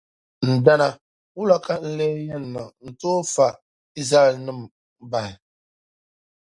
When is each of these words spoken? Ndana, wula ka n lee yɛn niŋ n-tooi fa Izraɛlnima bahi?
Ndana, 0.53 0.87
wula 1.35 1.55
ka 1.65 1.73
n 1.79 1.85
lee 1.97 2.15
yɛn 2.27 2.43
niŋ 2.53 2.67
n-tooi 2.85 3.21
fa 3.33 3.47
Izraɛlnima 4.01 4.63
bahi? 5.11 5.33